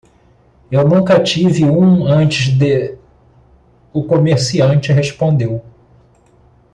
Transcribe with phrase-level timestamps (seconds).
[0.71, 2.97] "Eu nunca tive um antes de?"
[3.93, 5.63] o comerciante respondeu.